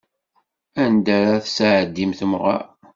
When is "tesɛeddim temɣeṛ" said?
1.45-2.61